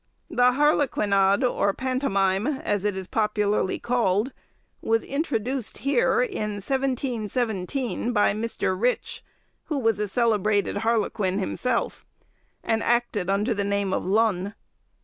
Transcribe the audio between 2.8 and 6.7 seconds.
it is popularly called, was introduced here in